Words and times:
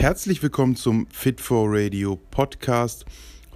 Herzlich 0.00 0.42
willkommen 0.42 0.76
zum 0.76 1.06
Fit 1.10 1.42
for 1.42 1.66
Radio 1.70 2.16
Podcast. 2.30 3.04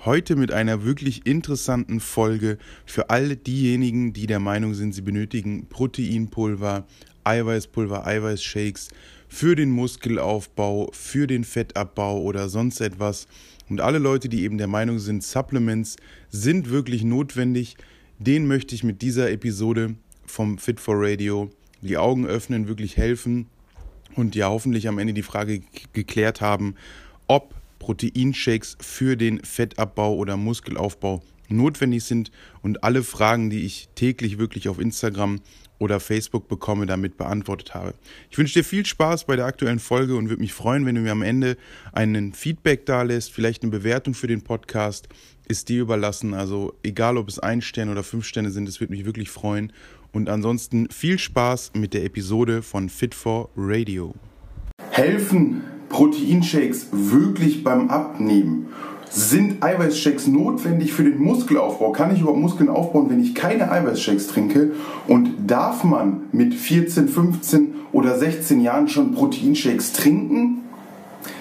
Heute 0.04 0.36
mit 0.36 0.52
einer 0.52 0.84
wirklich 0.84 1.26
interessanten 1.26 2.00
Folge 2.00 2.58
für 2.84 3.08
alle 3.08 3.38
diejenigen, 3.38 4.12
die 4.12 4.26
der 4.26 4.40
Meinung 4.40 4.74
sind, 4.74 4.92
sie 4.94 5.00
benötigen 5.00 5.66
Proteinpulver, 5.70 6.86
Eiweißpulver, 7.24 8.06
Eiweißshakes 8.06 8.90
für 9.26 9.56
den 9.56 9.70
Muskelaufbau, 9.70 10.90
für 10.92 11.26
den 11.26 11.44
Fettabbau 11.44 12.20
oder 12.20 12.50
sonst 12.50 12.82
etwas. 12.82 13.26
Und 13.70 13.80
alle 13.80 13.98
Leute, 13.98 14.28
die 14.28 14.42
eben 14.42 14.58
der 14.58 14.68
Meinung 14.68 14.98
sind, 14.98 15.24
Supplements 15.24 15.96
sind 16.28 16.68
wirklich 16.68 17.04
notwendig, 17.04 17.78
denen 18.18 18.46
möchte 18.46 18.74
ich 18.74 18.84
mit 18.84 19.00
dieser 19.00 19.30
Episode 19.30 19.94
vom 20.26 20.58
Fit 20.58 20.78
for 20.78 20.96
Radio 20.98 21.48
die 21.80 21.96
Augen 21.96 22.26
öffnen, 22.26 22.68
wirklich 22.68 22.98
helfen 22.98 23.46
und 24.16 24.34
ja 24.34 24.48
hoffentlich 24.48 24.88
am 24.88 24.98
Ende 24.98 25.14
die 25.14 25.22
Frage 25.22 25.62
geklärt 25.92 26.40
haben, 26.40 26.74
ob 27.26 27.54
Proteinshakes 27.78 28.76
für 28.80 29.16
den 29.16 29.40
Fettabbau 29.44 30.14
oder 30.14 30.36
Muskelaufbau 30.36 31.22
notwendig 31.48 32.04
sind 32.04 32.30
und 32.62 32.82
alle 32.82 33.02
Fragen, 33.02 33.50
die 33.50 33.64
ich 33.66 33.88
täglich 33.94 34.38
wirklich 34.38 34.68
auf 34.68 34.78
Instagram 34.78 35.40
oder 35.78 36.00
Facebook 36.00 36.48
bekomme, 36.48 36.86
damit 36.86 37.16
beantwortet 37.16 37.74
habe. 37.74 37.94
Ich 38.30 38.38
wünsche 38.38 38.54
dir 38.54 38.64
viel 38.64 38.86
Spaß 38.86 39.26
bei 39.26 39.36
der 39.36 39.44
aktuellen 39.44 39.80
Folge 39.80 40.16
und 40.16 40.28
würde 40.30 40.40
mich 40.40 40.52
freuen, 40.52 40.86
wenn 40.86 40.94
du 40.94 41.00
mir 41.02 41.12
am 41.12 41.22
Ende 41.22 41.56
einen 41.92 42.32
Feedback 42.32 42.86
da 42.86 43.02
lässt, 43.02 43.32
vielleicht 43.32 43.62
eine 43.62 43.70
Bewertung 43.70 44.14
für 44.14 44.26
den 44.26 44.42
Podcast, 44.42 45.08
ist 45.46 45.68
dir 45.68 45.82
überlassen. 45.82 46.32
Also 46.32 46.74
egal, 46.82 47.18
ob 47.18 47.28
es 47.28 47.38
ein 47.38 47.60
Stern 47.60 47.90
oder 47.90 48.02
fünf 48.02 48.24
Sterne 48.24 48.50
sind, 48.50 48.68
es 48.68 48.80
würde 48.80 48.92
mich 48.92 49.04
wirklich 49.04 49.30
freuen. 49.30 49.72
Und 50.14 50.28
ansonsten 50.28 50.88
viel 50.90 51.18
Spaß 51.18 51.72
mit 51.74 51.92
der 51.92 52.04
Episode 52.04 52.62
von 52.62 52.88
Fit 52.88 53.16
for 53.16 53.48
Radio. 53.56 54.14
Helfen 54.90 55.62
Proteinshakes 55.88 56.86
wirklich 56.92 57.64
beim 57.64 57.90
Abnehmen? 57.90 58.68
Sind 59.10 59.62
Eiweißshakes 59.62 60.28
notwendig 60.28 60.92
für 60.92 61.02
den 61.02 61.18
Muskelaufbau? 61.18 61.90
Kann 61.90 62.14
ich 62.14 62.20
überhaupt 62.20 62.38
Muskeln 62.38 62.68
aufbauen, 62.68 63.10
wenn 63.10 63.20
ich 63.20 63.34
keine 63.34 63.72
Eiweißshakes 63.72 64.28
trinke? 64.28 64.72
Und 65.08 65.30
darf 65.48 65.82
man 65.82 66.22
mit 66.30 66.54
14, 66.54 67.08
15 67.08 67.74
oder 67.90 68.16
16 68.16 68.60
Jahren 68.60 68.86
schon 68.86 69.14
Proteinshakes 69.14 69.94
trinken? 69.94 70.62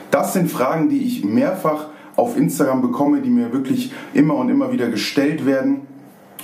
Das 0.10 0.34
sind 0.34 0.50
Fragen, 0.50 0.90
die 0.90 1.04
ich 1.04 1.24
mehrfach 1.24 1.90
auf 2.16 2.38
Instagram 2.38 2.82
bekomme, 2.82 3.22
die 3.22 3.30
mir 3.30 3.54
wirklich 3.54 3.92
immer 4.16 4.36
und 4.36 4.50
immer 4.50 4.72
wieder 4.72 4.90
gestellt 4.90 5.46
werden. 5.46 5.93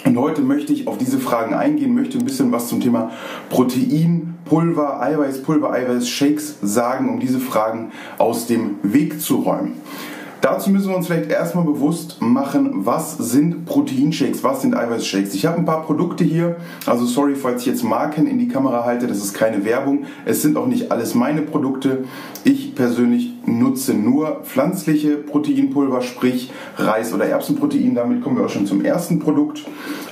Und 0.05 0.17
heute 0.17 0.41
möchte 0.41 0.71
ich 0.71 0.87
auf 0.87 0.97
diese 0.97 1.19
Fragen 1.19 1.53
eingehen, 1.53 1.93
möchte 1.93 2.17
ein 2.17 2.25
bisschen 2.25 2.51
was 2.51 2.67
zum 2.67 2.79
Thema 2.79 3.11
Proteinpulver, 3.49 5.01
Eiweißpulver, 5.01 5.71
Eiweißshakes 5.71 6.59
sagen, 6.61 7.09
um 7.09 7.19
diese 7.19 7.39
Fragen 7.39 7.91
aus 8.17 8.47
dem 8.47 8.75
Weg 8.81 9.21
zu 9.21 9.37
räumen. 9.37 9.73
Dazu 10.41 10.69
müssen 10.69 10.87
wir 10.87 10.95
uns 10.95 11.07
vielleicht 11.07 11.29
erstmal 11.29 11.65
bewusst 11.65 12.21
machen, 12.21 12.85
was 12.85 13.17
sind 13.17 13.65
Proteinshakes, 13.65 14.41
was 14.41 14.61
sind 14.61 14.73
Eiweißshakes. 14.73 15.33
Ich 15.33 15.45
habe 15.45 15.57
ein 15.57 15.65
paar 15.65 15.83
Produkte 15.83 16.23
hier, 16.23 16.55
also 16.85 17.05
sorry, 17.05 17.35
falls 17.35 17.61
ich 17.61 17.67
jetzt 17.67 17.83
Marken 17.83 18.25
in 18.25 18.39
die 18.39 18.47
Kamera 18.47 18.85
halte, 18.85 19.05
das 19.07 19.17
ist 19.17 19.33
keine 19.33 19.65
Werbung. 19.65 20.05
Es 20.25 20.41
sind 20.41 20.55
auch 20.55 20.67
nicht 20.67 20.93
alles 20.93 21.13
meine 21.13 21.41
Produkte. 21.41 22.05
Ich 22.45 22.73
persönlich 22.73 23.33
nutze 23.57 23.93
nur 23.93 24.41
pflanzliche 24.43 25.15
Proteinpulver, 25.17 26.01
sprich 26.01 26.51
Reis- 26.77 27.13
oder 27.13 27.25
Erbsenprotein. 27.25 27.95
Damit 27.95 28.21
kommen 28.21 28.37
wir 28.37 28.45
auch 28.45 28.49
schon 28.49 28.67
zum 28.67 28.83
ersten 28.85 29.19
Produkt. 29.19 29.65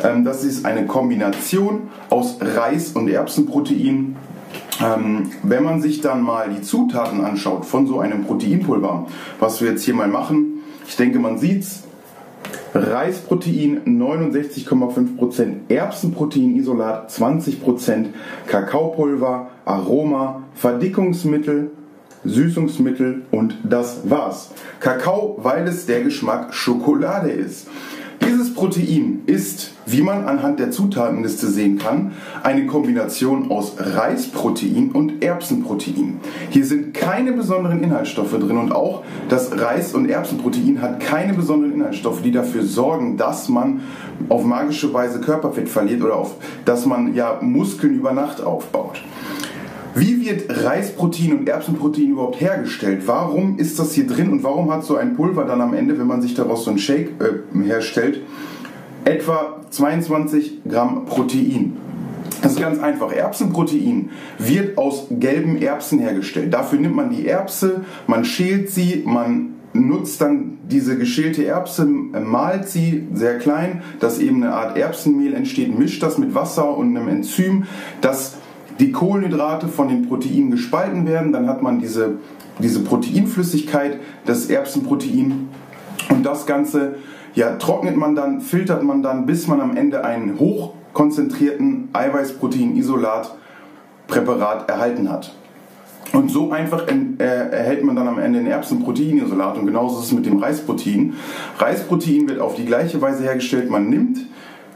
Ähm, 0.03 0.23
das 0.23 0.43
ist 0.43 0.65
eine 0.65 0.85
Kombination 0.87 1.83
aus 2.09 2.37
Reis- 2.41 2.93
und 2.93 3.09
Erbsenprotein 3.09 4.15
ähm, 4.83 5.31
wenn 5.43 5.63
man 5.63 5.81
sich 5.81 6.01
dann 6.01 6.21
mal 6.21 6.49
die 6.49 6.61
Zutaten 6.61 7.21
anschaut 7.21 7.65
von 7.65 7.87
so 7.87 7.99
einem 7.99 8.25
Proteinpulver, 8.25 9.07
was 9.39 9.61
wir 9.61 9.71
jetzt 9.71 9.83
hier 9.83 9.95
mal 9.95 10.07
machen, 10.07 10.61
ich 10.87 10.95
denke, 10.95 11.19
man 11.19 11.37
sieht's. 11.37 11.83
Reisprotein 12.73 13.81
69,5%, 13.85 15.69
Erbsenproteinisolat 15.69 17.09
20%, 17.09 18.07
Kakaopulver, 18.45 19.49
Aroma, 19.65 20.43
Verdickungsmittel, 20.53 21.71
Süßungsmittel 22.27 23.23
und 23.31 23.55
das 23.63 24.09
war's. 24.09 24.51
Kakao, 24.79 25.39
weil 25.41 25.67
es 25.67 25.85
der 25.85 26.03
Geschmack 26.03 26.53
Schokolade 26.53 27.29
ist. 27.29 27.67
Dieses 28.27 28.53
Protein 28.53 29.21
ist, 29.25 29.71
wie 29.85 30.01
man 30.01 30.25
anhand 30.25 30.59
der 30.59 30.71
Zutatenliste 30.71 31.47
sehen 31.47 31.77
kann, 31.77 32.11
eine 32.43 32.65
Kombination 32.65 33.51
aus 33.51 33.75
Reisprotein 33.77 34.91
und 34.91 35.23
Erbsenprotein. 35.23 36.19
Hier 36.49 36.65
sind 36.65 36.93
keine 36.93 37.31
besonderen 37.31 37.81
Inhaltsstoffe 37.83 38.37
drin 38.37 38.57
und 38.57 38.71
auch 38.71 39.03
das 39.29 39.57
Reis- 39.57 39.93
und 39.93 40.09
Erbsenprotein 40.09 40.81
hat 40.81 40.99
keine 40.99 41.33
besonderen 41.33 41.75
Inhaltsstoffe, 41.75 42.21
die 42.21 42.31
dafür 42.31 42.63
sorgen, 42.63 43.17
dass 43.17 43.49
man 43.49 43.81
auf 44.29 44.43
magische 44.43 44.93
Weise 44.93 45.21
Körperfett 45.21 45.69
verliert 45.69 46.03
oder 46.03 46.15
auf, 46.15 46.35
dass 46.65 46.85
man 46.85 47.13
ja 47.13 47.39
Muskeln 47.41 47.95
über 47.95 48.11
Nacht 48.11 48.41
aufbaut. 48.41 49.01
Wie 49.99 50.23
wird 50.23 50.63
Reisprotein 50.63 51.39
und 51.39 51.49
Erbsenprotein 51.49 52.09
überhaupt 52.09 52.39
hergestellt? 52.39 53.07
Warum 53.07 53.57
ist 53.57 53.79
das 53.79 53.93
hier 53.93 54.05
drin 54.05 54.29
und 54.29 54.43
warum 54.43 54.71
hat 54.71 54.83
so 54.83 54.95
ein 54.95 55.15
Pulver 55.15 55.43
dann 55.43 55.59
am 55.59 55.73
Ende, 55.73 55.97
wenn 55.97 56.05
man 56.05 56.21
sich 56.21 56.35
daraus 56.35 56.65
so 56.65 56.69
einen 56.69 56.77
Shake 56.77 57.13
äh, 57.19 57.63
herstellt, 57.63 58.21
etwa 59.05 59.61
22 59.71 60.59
Gramm 60.69 61.05
Protein? 61.05 61.77
Das 62.43 62.51
ist 62.51 62.61
ganz 62.61 62.77
einfach. 62.77 63.11
Erbsenprotein 63.11 64.11
wird 64.37 64.77
aus 64.77 65.07
gelben 65.09 65.59
Erbsen 65.59 65.97
hergestellt. 65.97 66.53
Dafür 66.53 66.77
nimmt 66.77 66.95
man 66.95 67.09
die 67.09 67.25
Erbse, 67.25 67.81
man 68.05 68.23
schält 68.23 68.69
sie, 68.69 69.01
man 69.03 69.55
nutzt 69.73 70.21
dann 70.21 70.59
diese 70.69 70.99
geschälte 70.99 71.43
Erbse, 71.43 71.89
äh, 72.13 72.19
malt 72.19 72.69
sie 72.69 73.07
sehr 73.13 73.39
klein, 73.39 73.81
dass 73.99 74.19
eben 74.19 74.43
eine 74.43 74.53
Art 74.53 74.77
Erbsenmehl 74.77 75.33
entsteht, 75.33 75.75
mischt 75.75 76.03
das 76.03 76.19
mit 76.19 76.35
Wasser 76.35 76.77
und 76.77 76.95
einem 76.95 77.07
Enzym, 77.07 77.63
das 78.01 78.37
die 78.79 78.91
Kohlenhydrate 78.91 79.67
von 79.67 79.89
den 79.89 80.07
Proteinen 80.07 80.51
gespalten 80.51 81.07
werden, 81.07 81.33
dann 81.33 81.47
hat 81.47 81.61
man 81.61 81.79
diese, 81.79 82.15
diese 82.59 82.79
Proteinflüssigkeit, 82.81 83.99
das 84.25 84.49
Erbsenprotein 84.49 85.49
und 86.09 86.25
das 86.25 86.45
Ganze 86.45 86.95
ja, 87.33 87.55
trocknet 87.55 87.97
man 87.97 88.15
dann, 88.15 88.39
filtert 88.41 88.83
man 88.83 89.01
dann, 89.03 89.25
bis 89.25 89.47
man 89.47 89.61
am 89.61 89.77
Ende 89.77 90.03
einen 90.03 90.37
hochkonzentrierten 90.39 91.87
Eiweißproteinisolat-Präparat 91.93 94.69
erhalten 94.69 95.09
hat. 95.11 95.33
Und 96.13 96.31
so 96.31 96.51
einfach 96.51 96.87
äh, 96.87 97.25
erhält 97.25 97.83
man 97.83 97.95
dann 97.95 98.07
am 98.07 98.17
Ende 98.17 98.39
ein 98.39 98.47
Erbsenproteinisolat 98.47 99.57
und 99.57 99.67
genauso 99.67 99.99
ist 99.99 100.05
es 100.05 100.13
mit 100.13 100.25
dem 100.25 100.37
Reisprotein. 100.37 101.13
Reisprotein 101.59 102.29
wird 102.29 102.39
auf 102.39 102.55
die 102.55 102.65
gleiche 102.65 103.01
Weise 103.01 103.23
hergestellt. 103.23 103.69
Man 103.69 103.89
nimmt 103.89 104.19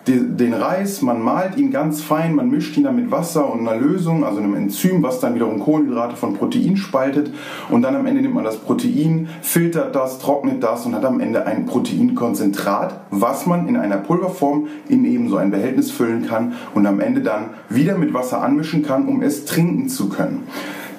den 0.07 0.53
Reis, 0.53 1.03
man 1.03 1.21
malt 1.21 1.57
ihn 1.57 1.69
ganz 1.69 2.01
fein, 2.01 2.35
man 2.35 2.49
mischt 2.49 2.75
ihn 2.75 2.83
dann 2.83 2.95
mit 2.95 3.11
Wasser 3.11 3.51
und 3.51 3.67
einer 3.67 3.79
Lösung, 3.79 4.23
also 4.23 4.39
einem 4.39 4.55
Enzym, 4.55 5.03
was 5.03 5.19
dann 5.19 5.35
wiederum 5.35 5.59
Kohlenhydrate 5.59 6.15
von 6.15 6.33
Protein 6.33 6.75
spaltet 6.75 7.31
und 7.69 7.83
dann 7.83 7.95
am 7.95 8.07
Ende 8.07 8.21
nimmt 8.21 8.33
man 8.33 8.43
das 8.43 8.57
Protein, 8.57 9.29
filtert 9.43 9.95
das, 9.95 10.17
trocknet 10.17 10.63
das 10.63 10.87
und 10.87 10.95
hat 10.95 11.05
am 11.05 11.19
Ende 11.19 11.45
ein 11.45 11.67
Proteinkonzentrat, 11.67 13.01
was 13.11 13.45
man 13.45 13.67
in 13.67 13.77
einer 13.77 13.97
Pulverform 13.97 14.67
in 14.89 15.05
eben 15.05 15.29
so 15.29 15.37
ein 15.37 15.51
Behältnis 15.51 15.91
füllen 15.91 16.25
kann 16.25 16.53
und 16.73 16.87
am 16.87 16.99
Ende 16.99 17.21
dann 17.21 17.51
wieder 17.69 17.95
mit 17.95 18.13
Wasser 18.13 18.41
anmischen 18.41 18.81
kann, 18.81 19.07
um 19.07 19.21
es 19.21 19.45
trinken 19.45 19.87
zu 19.87 20.09
können. 20.09 20.43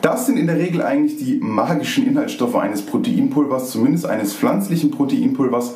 Das 0.00 0.26
sind 0.26 0.36
in 0.36 0.46
der 0.46 0.58
Regel 0.58 0.82
eigentlich 0.82 1.16
die 1.16 1.38
magischen 1.40 2.06
Inhaltsstoffe 2.06 2.56
eines 2.56 2.82
Proteinpulvers, 2.82 3.70
zumindest 3.70 4.06
eines 4.06 4.34
pflanzlichen 4.34 4.90
Proteinpulvers 4.90 5.74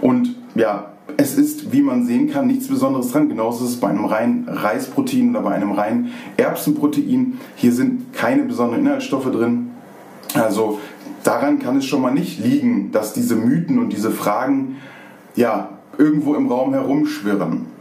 und 0.00 0.34
ja, 0.54 0.92
es 1.16 1.36
ist, 1.36 1.72
wie 1.72 1.82
man 1.82 2.04
sehen 2.04 2.30
kann, 2.30 2.46
nichts 2.46 2.68
Besonderes 2.68 3.12
dran. 3.12 3.28
Genauso 3.28 3.64
ist 3.64 3.72
es 3.72 3.80
bei 3.80 3.88
einem 3.88 4.04
reinen 4.04 4.48
Reisprotein 4.48 5.30
oder 5.30 5.42
bei 5.42 5.54
einem 5.54 5.72
reinen 5.72 6.12
Erbsenprotein. 6.36 7.38
Hier 7.54 7.72
sind 7.72 8.12
keine 8.12 8.42
besonderen 8.42 8.80
Inhaltsstoffe 8.80 9.30
drin. 9.30 9.70
Also 10.34 10.80
daran 11.22 11.58
kann 11.58 11.76
es 11.76 11.84
schon 11.84 12.02
mal 12.02 12.12
nicht 12.12 12.38
liegen, 12.38 12.90
dass 12.92 13.12
diese 13.12 13.36
Mythen 13.36 13.78
und 13.78 13.92
diese 13.92 14.10
Fragen 14.10 14.76
ja 15.34 15.70
irgendwo 15.98 16.34
im 16.34 16.48
Raum 16.48 16.74
herumschwirren. 16.74 17.75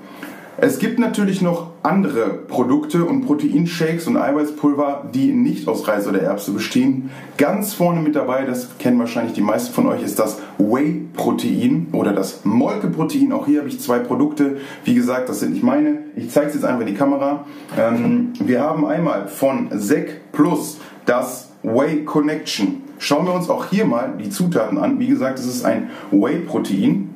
Es 0.65 0.79
gibt 0.79 0.97
natürlich 0.97 1.43
noch 1.43 1.73
andere 1.83 2.27
Produkte 2.27 3.05
und 3.05 3.27
Proteinshakes 3.27 4.07
und 4.07 4.17
Eiweißpulver, 4.17 5.11
die 5.13 5.31
nicht 5.31 5.67
aus 5.67 5.87
Reis 5.87 6.07
oder 6.07 6.23
Erbse 6.23 6.53
bestehen. 6.53 7.11
Ganz 7.37 7.75
vorne 7.75 8.01
mit 8.01 8.15
dabei, 8.15 8.45
das 8.45 8.75
kennen 8.79 8.97
wahrscheinlich 8.97 9.33
die 9.33 9.41
meisten 9.41 9.75
von 9.75 9.85
euch, 9.85 10.01
ist 10.01 10.17
das 10.17 10.39
Whey-Protein 10.57 11.89
oder 11.91 12.13
das 12.13 12.45
Molke-Protein. 12.45 13.31
Auch 13.31 13.45
hier 13.45 13.59
habe 13.59 13.69
ich 13.69 13.79
zwei 13.79 13.99
Produkte. 13.99 14.57
Wie 14.83 14.95
gesagt, 14.95 15.29
das 15.29 15.41
sind 15.41 15.53
nicht 15.53 15.61
meine. 15.61 15.99
Ich 16.15 16.31
zeige 16.31 16.47
es 16.47 16.55
jetzt 16.55 16.65
einfach 16.65 16.81
in 16.81 16.87
die 16.87 16.95
Kamera. 16.95 17.45
Ähm, 17.77 18.33
wir 18.39 18.61
haben 18.61 18.87
einmal 18.87 19.27
von 19.27 19.67
Sec 19.71 20.31
Plus 20.31 20.79
das 21.05 21.51
Whey 21.61 22.05
Connection. 22.05 22.81
Schauen 22.97 23.27
wir 23.27 23.35
uns 23.35 23.51
auch 23.51 23.67
hier 23.67 23.85
mal 23.85 24.15
die 24.19 24.31
Zutaten 24.31 24.79
an. 24.79 24.97
Wie 24.97 25.05
gesagt, 25.05 25.37
es 25.37 25.45
ist 25.45 25.63
ein 25.63 25.91
Whey-Protein. 26.09 27.13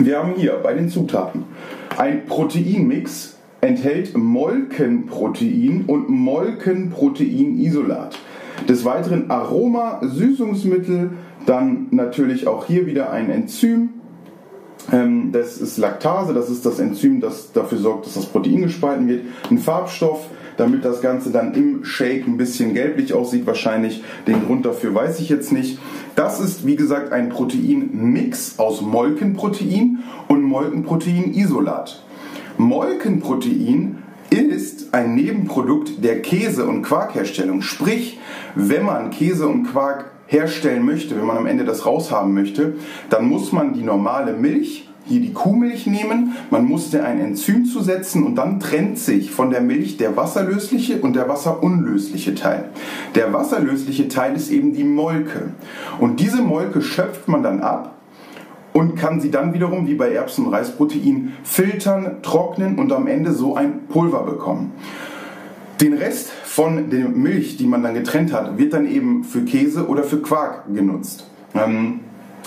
Wir 0.00 0.18
haben 0.18 0.32
hier 0.34 0.54
bei 0.60 0.74
den 0.74 0.88
Zutaten 0.88 1.44
ein 1.96 2.26
Proteinmix 2.26 3.36
enthält 3.60 4.16
Molkenprotein 4.16 5.84
und 5.86 6.08
Molkenproteinisolat. 6.08 8.18
Des 8.68 8.84
Weiteren 8.84 9.30
Aroma, 9.30 10.00
Süßungsmittel, 10.02 11.10
dann 11.46 11.86
natürlich 11.90 12.46
auch 12.46 12.66
hier 12.66 12.86
wieder 12.86 13.10
ein 13.10 13.30
Enzym. 13.30 13.90
Ähm, 14.92 15.30
das 15.32 15.58
ist 15.58 15.78
Laktase, 15.78 16.34
das 16.34 16.50
ist 16.50 16.66
das 16.66 16.78
Enzym, 16.78 17.20
das 17.20 17.52
dafür 17.52 17.78
sorgt, 17.78 18.06
dass 18.06 18.14
das 18.14 18.26
Protein 18.26 18.62
gespalten 18.62 19.08
wird. 19.08 19.24
Ein 19.50 19.58
Farbstoff, 19.58 20.26
damit 20.60 20.84
das 20.84 21.00
Ganze 21.00 21.30
dann 21.30 21.54
im 21.54 21.84
Shake 21.84 22.26
ein 22.26 22.36
bisschen 22.36 22.74
gelblich 22.74 23.14
aussieht, 23.14 23.46
wahrscheinlich. 23.46 24.04
Den 24.26 24.44
Grund 24.44 24.66
dafür 24.66 24.94
weiß 24.94 25.18
ich 25.20 25.30
jetzt 25.30 25.52
nicht. 25.52 25.78
Das 26.16 26.38
ist, 26.38 26.66
wie 26.66 26.76
gesagt, 26.76 27.12
ein 27.12 27.30
Proteinmix 27.30 28.58
aus 28.58 28.82
Molkenprotein 28.82 30.00
und 30.28 30.42
Molkenproteinisolat. 30.42 32.04
Molkenprotein 32.58 34.02
ist 34.30 34.92
ein 34.92 35.14
Nebenprodukt 35.14 36.04
der 36.04 36.20
Käse- 36.20 36.66
und 36.66 36.82
Quarkherstellung. 36.82 37.62
Sprich, 37.62 38.18
wenn 38.54 38.84
man 38.84 39.08
Käse 39.10 39.48
und 39.48 39.64
Quark 39.64 40.10
herstellen 40.26 40.84
möchte, 40.84 41.16
wenn 41.16 41.24
man 41.24 41.38
am 41.38 41.46
Ende 41.46 41.64
das 41.64 41.86
raushaben 41.86 42.34
möchte, 42.34 42.74
dann 43.08 43.24
muss 43.24 43.50
man 43.50 43.72
die 43.72 43.82
normale 43.82 44.34
Milch, 44.34 44.89
hier 45.06 45.20
die 45.20 45.32
Kuhmilch 45.32 45.86
nehmen, 45.86 46.36
man 46.50 46.64
musste 46.66 47.04
ein 47.04 47.20
Enzym 47.20 47.64
zusetzen 47.64 48.24
und 48.24 48.36
dann 48.36 48.60
trennt 48.60 48.98
sich 48.98 49.30
von 49.30 49.50
der 49.50 49.60
Milch 49.60 49.96
der 49.96 50.16
wasserlösliche 50.16 51.00
und 51.00 51.16
der 51.16 51.28
wasserunlösliche 51.28 52.34
Teil. 52.34 52.70
Der 53.14 53.32
wasserlösliche 53.32 54.08
Teil 54.08 54.36
ist 54.36 54.50
eben 54.50 54.72
die 54.72 54.84
Molke. 54.84 55.50
Und 55.98 56.20
diese 56.20 56.42
Molke 56.42 56.82
schöpft 56.82 57.28
man 57.28 57.42
dann 57.42 57.60
ab 57.60 57.96
und 58.72 58.94
kann 58.94 59.20
sie 59.20 59.30
dann 59.30 59.52
wiederum, 59.52 59.86
wie 59.86 59.94
bei 59.94 60.12
Erbsen- 60.12 60.46
und 60.46 60.52
Reisprotein, 60.52 61.32
filtern, 61.42 62.18
trocknen 62.22 62.78
und 62.78 62.92
am 62.92 63.06
Ende 63.06 63.32
so 63.32 63.56
ein 63.56 63.86
Pulver 63.88 64.22
bekommen. 64.22 64.72
Den 65.80 65.94
Rest 65.94 66.30
von 66.44 66.90
der 66.90 67.08
Milch, 67.08 67.56
die 67.56 67.66
man 67.66 67.82
dann 67.82 67.94
getrennt 67.94 68.32
hat, 68.32 68.58
wird 68.58 68.74
dann 68.74 68.86
eben 68.86 69.24
für 69.24 69.42
Käse 69.42 69.88
oder 69.88 70.04
für 70.04 70.20
Quark 70.20 70.72
genutzt. 70.72 71.26
Ähm, 71.54 72.00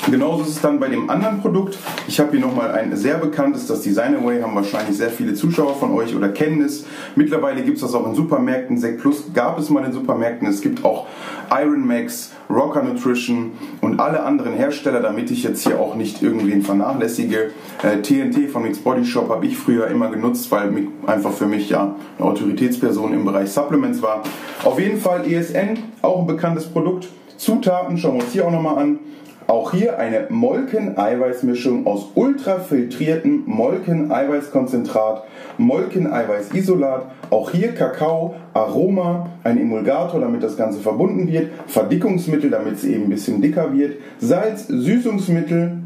Genauso 0.09 0.43
ist 0.43 0.49
es 0.49 0.61
dann 0.61 0.79
bei 0.79 0.89
dem 0.89 1.09
anderen 1.09 1.41
Produkt. 1.41 1.77
Ich 2.07 2.19
habe 2.19 2.31
hier 2.31 2.41
nochmal 2.41 2.71
ein 2.71 2.95
sehr 2.95 3.17
bekanntes, 3.17 3.67
das 3.67 3.81
Designerway, 3.81 4.41
haben 4.41 4.53
wahrscheinlich 4.55 4.97
sehr 4.97 5.09
viele 5.09 5.33
Zuschauer 5.33 5.75
von 5.75 5.91
euch 5.93 6.15
oder 6.15 6.29
kennen 6.29 6.61
es. 6.61 6.85
Mittlerweile 7.15 7.63
gibt 7.63 7.77
es 7.77 7.81
das 7.83 7.93
auch 7.93 8.05
in 8.05 8.13
Supermärkten. 8.13 8.77
Sec 8.77 8.99
Plus 8.99 9.23
gab 9.33 9.57
es 9.57 9.69
mal 9.69 9.85
in 9.85 9.93
Supermärkten. 9.93 10.47
Es 10.47 10.61
gibt 10.61 10.83
auch 10.83 11.07
Iron 11.51 11.87
Max, 11.87 12.31
Rocker 12.49 12.83
Nutrition 12.83 13.51
und 13.81 13.99
alle 13.99 14.23
anderen 14.23 14.53
Hersteller, 14.53 14.99
damit 14.99 15.31
ich 15.31 15.43
jetzt 15.43 15.65
hier 15.65 15.79
auch 15.79 15.95
nicht 15.95 16.21
irgendwen 16.21 16.61
vernachlässige. 16.61 17.51
Äh, 17.81 18.01
TNT 18.01 18.49
von 18.49 18.63
Mix 18.63 18.79
Body 18.79 19.05
Shop 19.05 19.29
habe 19.29 19.45
ich 19.45 19.57
früher 19.57 19.87
immer 19.87 20.09
genutzt, 20.09 20.51
weil 20.51 20.87
einfach 21.05 21.31
für 21.31 21.45
mich 21.45 21.69
ja 21.69 21.95
eine 22.17 22.27
Autoritätsperson 22.27 23.13
im 23.13 23.25
Bereich 23.25 23.49
Supplements 23.49 24.01
war. 24.01 24.23
Auf 24.63 24.79
jeden 24.79 24.99
Fall 24.99 25.25
ESN, 25.31 25.79
auch 26.01 26.21
ein 26.21 26.27
bekanntes 26.27 26.65
Produkt. 26.65 27.07
Zutaten 27.37 27.97
schauen 27.97 28.15
wir 28.15 28.23
uns 28.23 28.33
hier 28.33 28.47
auch 28.47 28.51
nochmal 28.51 28.77
an. 28.77 28.99
Auch 29.47 29.71
hier 29.71 29.99
eine 29.99 30.27
Molken-Eiweißmischung 30.29 31.85
aus 31.85 32.11
ultrafiltriertem 32.15 33.43
Molken-Eiweißkonzentrat, 33.45 35.23
Molken-Eiweiß-Isolat, 35.57 37.05
auch 37.29 37.51
hier 37.51 37.73
Kakao, 37.73 38.35
Aroma, 38.53 39.29
ein 39.43 39.59
Emulgator, 39.59 40.19
damit 40.19 40.43
das 40.43 40.55
Ganze 40.55 40.79
verbunden 40.79 41.27
wird, 41.27 41.49
Verdickungsmittel, 41.67 42.49
damit 42.49 42.75
es 42.75 42.83
eben 42.85 43.03
ein 43.05 43.09
bisschen 43.09 43.41
dicker 43.41 43.73
wird, 43.73 43.97
Salz, 44.19 44.67
Süßungsmittel, 44.67 45.83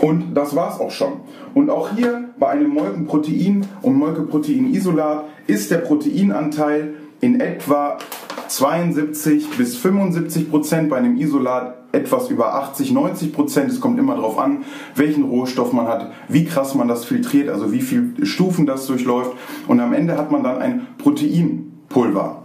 und 0.00 0.34
das 0.34 0.56
war's 0.56 0.80
auch 0.80 0.90
schon. 0.90 1.20
Und 1.54 1.70
auch 1.70 1.90
hier 1.94 2.24
bei 2.38 2.48
einem 2.48 2.70
Molkenprotein 2.70 3.66
und 3.82 3.94
Molkeproteinisolat 3.94 5.24
ist 5.46 5.70
der 5.70 5.78
Proteinanteil 5.78 6.94
in 7.20 7.40
etwa 7.40 7.98
72 8.48 9.50
bis 9.56 9.76
75 9.76 10.50
Prozent, 10.50 10.90
bei 10.90 10.96
einem 10.96 11.16
Isolat 11.16 11.81
etwas 11.92 12.28
über 12.30 12.54
80, 12.54 12.92
90 12.92 13.32
Prozent. 13.32 13.70
Es 13.70 13.80
kommt 13.80 13.98
immer 13.98 14.16
darauf 14.16 14.38
an, 14.38 14.64
welchen 14.94 15.24
Rohstoff 15.24 15.72
man 15.72 15.86
hat, 15.86 16.10
wie 16.28 16.44
krass 16.44 16.74
man 16.74 16.88
das 16.88 17.04
filtriert, 17.04 17.48
also 17.48 17.72
wie 17.72 17.80
viele 17.80 18.26
Stufen 18.26 18.66
das 18.66 18.86
durchläuft. 18.86 19.32
Und 19.68 19.80
am 19.80 19.92
Ende 19.92 20.16
hat 20.16 20.30
man 20.30 20.42
dann 20.42 20.58
ein 20.58 20.86
Proteinpulver. 20.98 22.42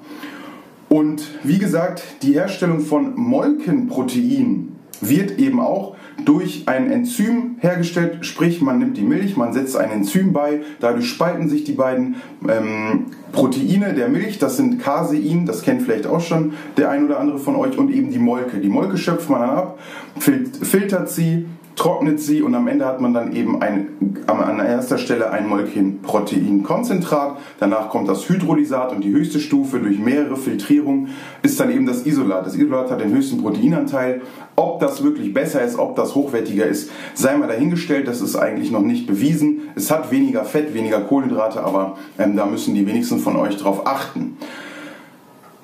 Und 0.90 1.24
wie 1.44 1.58
gesagt, 1.58 2.04
die 2.22 2.34
Herstellung 2.34 2.80
von 2.80 3.16
Molkenprotein 3.16 4.74
wird 5.02 5.38
eben 5.38 5.60
auch 5.60 5.97
durch 6.28 6.64
ein 6.66 6.92
Enzym 6.92 7.56
hergestellt, 7.60 8.26
sprich 8.26 8.62
man 8.62 8.80
nimmt 8.80 8.98
die 8.98 9.02
Milch, 9.02 9.38
man 9.38 9.54
setzt 9.54 9.78
ein 9.78 9.92
Enzym 9.92 10.34
bei, 10.34 10.60
dadurch 10.82 11.08
spalten 11.08 11.48
sich 11.48 11.64
die 11.64 11.72
beiden 11.72 12.18
ähm, 12.50 13.06
Proteine 13.32 13.94
der 13.94 14.10
Milch, 14.10 14.38
das 14.38 14.58
sind 14.58 14.82
Casein, 14.82 15.46
das 15.46 15.62
kennt 15.62 15.84
vielleicht 15.84 16.06
auch 16.06 16.20
schon 16.20 16.52
der 16.76 16.90
ein 16.90 17.06
oder 17.06 17.22
andere 17.22 17.40
von 17.40 17.56
euch, 17.56 17.78
und 17.78 17.90
eben 17.92 18.12
die 18.12 18.20
Molke. 18.20 18.58
Die 18.58 18.68
Molke 18.68 18.98
schöpft 18.98 19.30
man 19.30 19.40
dann 19.40 19.52
ab, 19.52 19.80
filtert 20.20 21.10
sie, 21.10 21.46
trocknet 21.78 22.20
sie 22.20 22.42
und 22.42 22.54
am 22.56 22.68
Ende 22.68 22.86
hat 22.86 23.00
man 23.00 23.14
dann 23.14 23.34
eben 23.34 23.62
ein, 23.62 23.88
an 24.26 24.60
erster 24.60 24.98
Stelle 24.98 25.30
ein 25.32 25.48
Molekchen 25.48 26.02
Proteinkonzentrat. 26.02 27.38
Danach 27.60 27.90
kommt 27.90 28.10
das 28.10 28.28
Hydrolysat 28.28 28.92
und 28.92 29.04
die 29.04 29.12
höchste 29.12 29.40
Stufe 29.40 29.80
durch 29.80 30.00
mehrere 30.00 30.36
Filtrierungen 30.36 31.10
ist 31.44 31.60
dann 31.60 31.72
eben 31.72 31.86
das 31.86 32.06
Isolat. 32.06 32.46
Das 32.46 32.56
Isolat 32.56 32.92
hat 32.92 33.00
den 33.00 33.14
höchsten 33.14 33.42
Proteinanteil. 33.42 34.22
Ob 34.56 34.80
das 34.80 35.04
wirklich 35.04 35.34
besser 35.34 35.64
ist, 35.64 35.78
ob 35.78 35.96
das 35.96 36.16
hochwertiger 36.16 36.66
ist, 36.66 36.90
sei 37.14 37.38
mal 37.38 37.48
dahingestellt. 37.48 38.08
Das 38.08 38.22
ist 38.22 38.36
eigentlich 38.36 38.72
noch 38.72 38.82
nicht 38.82 39.06
bewiesen. 39.06 39.70
Es 39.76 39.92
hat 39.92 40.12
weniger 40.12 40.44
Fett, 40.46 40.74
weniger 40.74 41.02
Kohlenhydrate, 41.02 41.64
aber 41.64 41.98
ähm, 42.18 42.36
da 42.36 42.48
müssen 42.48 42.74
die 42.74 42.88
wenigsten 42.88 43.20
von 43.20 43.36
euch 43.36 43.56
drauf 43.56 43.86
achten. 43.86 44.38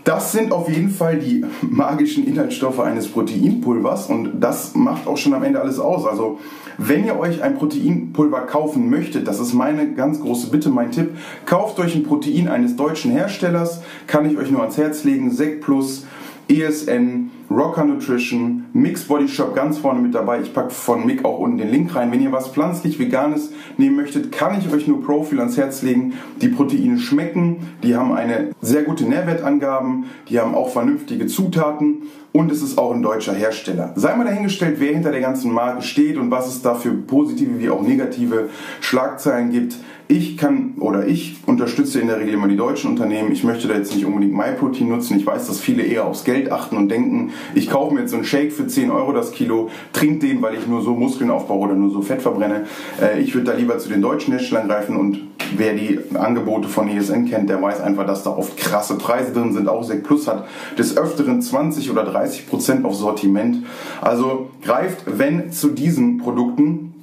Das 0.03 0.33
sind 0.33 0.51
auf 0.51 0.69
jeden 0.69 0.89
Fall 0.89 1.19
die 1.19 1.45
magischen 1.61 2.27
Inhaltsstoffe 2.27 2.79
eines 2.79 3.07
Proteinpulvers 3.07 4.07
und 4.07 4.41
das 4.41 4.75
macht 4.75 5.07
auch 5.07 5.17
schon 5.17 5.33
am 5.33 5.43
Ende 5.43 5.61
alles 5.61 5.79
aus. 5.79 6.05
Also 6.05 6.39
wenn 6.77 7.05
ihr 7.05 7.17
euch 7.17 7.41
ein 7.41 7.55
Proteinpulver 7.55 8.41
kaufen 8.41 8.89
möchtet, 8.89 9.27
das 9.27 9.39
ist 9.39 9.53
meine 9.53 9.93
ganz 9.93 10.19
große 10.19 10.49
Bitte, 10.49 10.69
mein 10.69 10.91
Tipp, 10.91 11.11
kauft 11.45 11.79
euch 11.79 11.95
ein 11.95 12.03
Protein 12.03 12.47
eines 12.47 12.75
deutschen 12.75 13.11
Herstellers, 13.11 13.81
kann 14.07 14.29
ich 14.29 14.37
euch 14.37 14.51
nur 14.51 14.61
ans 14.61 14.77
Herz 14.77 15.03
legen, 15.03 15.31
Sec 15.31 15.61
Plus, 15.61 16.05
ESN, 16.49 17.31
Rocker 17.53 17.83
Nutrition, 17.83 18.65
Mix 18.73 19.03
Body 19.03 19.27
Shop 19.27 19.53
ganz 19.53 19.77
vorne 19.77 20.01
mit 20.01 20.15
dabei. 20.15 20.41
Ich 20.41 20.53
packe 20.53 20.71
von 20.71 21.05
Mick 21.05 21.23
auch 21.23 21.37
unten 21.37 21.59
den 21.59 21.69
Link 21.69 21.95
rein. 21.95 22.11
Wenn 22.11 22.21
ihr 22.21 22.31
was 22.31 22.47
pflanzlich 22.47 22.97
Veganes 22.97 23.51
nehmen 23.77 23.95
möchtet, 23.95 24.31
kann 24.31 24.57
ich 24.57 24.73
euch 24.73 24.87
nur 24.87 25.03
Profil 25.03 25.39
ans 25.39 25.55
Herz 25.55 25.83
legen. 25.83 26.13
Die 26.41 26.47
Proteine 26.47 26.97
schmecken, 26.97 27.67
die 27.83 27.95
haben 27.95 28.11
eine 28.13 28.49
sehr 28.61 28.83
gute 28.83 29.03
Nährwertangaben, 29.03 30.05
die 30.29 30.39
haben 30.39 30.55
auch 30.55 30.69
vernünftige 30.69 31.27
Zutaten 31.27 32.03
und 32.31 32.51
es 32.51 32.63
ist 32.63 32.79
auch 32.79 32.93
ein 32.93 33.03
deutscher 33.03 33.33
Hersteller. 33.33 33.93
Sei 33.95 34.15
mal 34.15 34.25
dahingestellt, 34.25 34.77
wer 34.79 34.91
hinter 34.91 35.11
der 35.11 35.21
ganzen 35.21 35.51
Marke 35.51 35.83
steht 35.83 36.17
und 36.17 36.31
was 36.31 36.47
es 36.47 36.63
da 36.63 36.73
für 36.73 36.91
positive 36.91 37.59
wie 37.59 37.69
auch 37.69 37.83
negative 37.83 38.49
Schlagzeilen 38.81 39.51
gibt. 39.51 39.77
Ich 40.07 40.37
kann 40.37 40.73
oder 40.79 41.07
ich 41.07 41.37
unterstütze 41.45 41.99
in 41.99 42.07
der 42.07 42.19
Regel 42.19 42.33
immer 42.33 42.47
die 42.47 42.57
deutschen 42.57 42.89
Unternehmen. 42.89 43.31
Ich 43.31 43.43
möchte 43.43 43.67
da 43.67 43.75
jetzt 43.75 43.95
nicht 43.95 44.05
unbedingt 44.05 44.33
MyProtein 44.33 44.89
nutzen. 44.89 45.17
Ich 45.17 45.25
weiß, 45.25 45.47
dass 45.47 45.59
viele 45.59 45.83
eher 45.83 46.05
aufs 46.05 46.23
Geld 46.23 46.51
achten 46.51 46.75
und 46.75 46.89
denken, 46.89 47.31
ich 47.53 47.69
kaufe 47.69 47.93
mir 47.93 48.01
jetzt 48.01 48.11
so 48.11 48.17
einen 48.17 48.25
Shake 48.25 48.53
für 48.53 48.67
10 48.67 48.91
Euro 48.91 49.11
das 49.11 49.31
Kilo, 49.31 49.69
trinke 49.91 50.27
den, 50.27 50.41
weil 50.41 50.55
ich 50.55 50.67
nur 50.67 50.81
so 50.81 50.91
Muskeln 50.91 51.31
aufbaue 51.31 51.59
oder 51.59 51.75
nur 51.75 51.91
so 51.91 52.01
Fett 52.01 52.21
verbrenne. 52.21 52.65
Äh, 53.01 53.19
ich 53.21 53.33
würde 53.33 53.51
da 53.51 53.57
lieber 53.57 53.77
zu 53.77 53.89
den 53.89 54.01
deutschen 54.01 54.33
Herstellern 54.33 54.67
greifen 54.67 54.95
und 54.95 55.21
wer 55.55 55.73
die 55.73 55.99
Angebote 56.15 56.67
von 56.67 56.87
ESN 56.87 57.25
kennt, 57.25 57.49
der 57.49 57.61
weiß 57.61 57.81
einfach, 57.81 58.05
dass 58.05 58.23
da 58.23 58.31
oft 58.31 58.57
krasse 58.57 58.97
Preise 58.97 59.33
drin 59.33 59.53
sind. 59.53 59.67
Auch 59.67 59.83
Sec 59.83 60.03
Plus 60.03 60.27
hat 60.27 60.45
des 60.77 60.97
Öfteren 60.97 61.41
20 61.41 61.91
oder 61.91 62.03
30 62.03 62.47
Prozent 62.47 62.85
auf 62.85 62.95
Sortiment. 62.95 63.65
Also 64.01 64.49
greift, 64.63 65.03
wenn 65.05 65.51
zu 65.51 65.69
diesen 65.69 66.17
Produkten, 66.17 66.93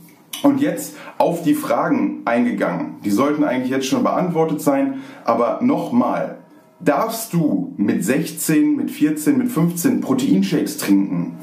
und 0.43 0.61
jetzt 0.61 0.97
auf 1.19 1.43
die 1.43 1.55
Fragen 1.55 2.23
eingegangen. 2.25 2.97
Die 3.05 3.11
sollten 3.11 3.45
eigentlich 3.45 3.71
jetzt 3.71 3.87
schon 3.87 4.03
beantwortet 4.03 4.61
sein, 4.61 5.01
aber 5.25 5.59
nochmal. 5.63 6.40
Darfst 6.83 7.35
du 7.35 7.75
mit 7.77 8.03
16, 8.05 8.75
mit 8.75 8.91
14, 8.91 9.37
mit 9.37 9.49
15 9.49 10.01
Proteinshakes 10.01 10.79
trinken? 10.79 11.35